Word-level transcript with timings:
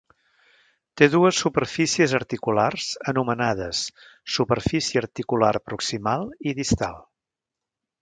Té 1.01 1.07
dues 1.15 1.41
superfícies 1.43 2.15
articulars 2.21 2.89
anomenades 3.13 3.83
superfície 4.39 5.05
articular 5.07 5.55
proximal 5.71 6.29
i 6.53 6.59
distal. 6.65 7.03